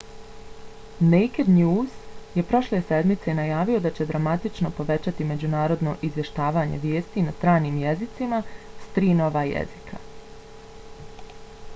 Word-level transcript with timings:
naked 1.15 1.49
news 1.57 1.91
je 2.37 2.43
prošle 2.53 2.79
sedmice 2.91 3.35
najavio 3.39 3.81
da 3.83 3.91
će 3.99 4.07
dramatično 4.11 4.71
povećati 4.79 5.27
međunarodno 5.33 5.93
izvještavanje 6.09 6.81
vijesti 6.87 7.27
na 7.27 7.35
stranim 7.37 7.79
jezicima 7.85 8.41
s 8.49 8.89
tri 8.97 9.13
nova 9.23 9.45
jezika 9.53 10.01